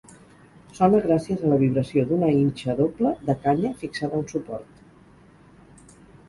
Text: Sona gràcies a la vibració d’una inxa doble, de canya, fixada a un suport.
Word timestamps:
Sona 0.77 1.01
gràcies 1.01 1.43
a 1.47 1.51
la 1.51 1.59
vibració 1.63 2.05
d’una 2.11 2.29
inxa 2.37 2.75
doble, 2.79 3.11
de 3.29 3.37
canya, 3.45 3.73
fixada 3.83 4.19
a 4.21 4.23
un 4.23 4.27
suport. 4.33 5.95